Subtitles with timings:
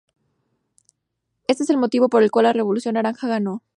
[1.47, 3.61] Este es el motivo por el cual la Revolución naranja ganó".